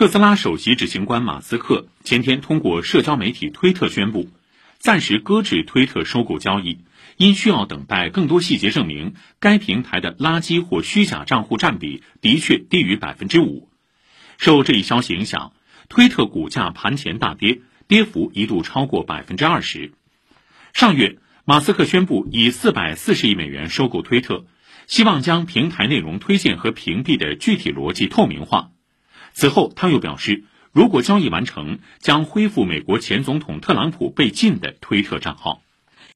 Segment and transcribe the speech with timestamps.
[0.00, 4.30] 特斯拉首席执行官马斯克前天通过社交媒体推特宣布，
[4.78, 6.78] 暂时搁置推特收购交易，
[7.18, 13.68] 因需要等待更多细节证明该平台的垃圾或虚假账户占比的确低于百分之五。
[14.38, 15.52] 受这一消息影响，
[15.90, 19.92] 推特股价盘前大跌，跌幅一度超过百分之二十。
[20.72, 24.46] 上月，马斯克宣布以四百四十亿美元收购推特，
[24.86, 28.70] 希望将平台内容推荐和屏蔽的具体逻辑透明化。
[29.32, 35.62] 此后，他又表示，如果交易完成，将恢复美国前总统特朗普被禁的推特账号。